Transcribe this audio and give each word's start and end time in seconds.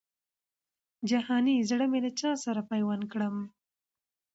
جهاني 1.09 1.55
زړه 1.69 1.85
مي 1.91 1.99
له 2.05 2.11
چا 2.19 2.31
سره 2.43 2.61
پیوند 2.71 3.03
کړم 3.11 3.35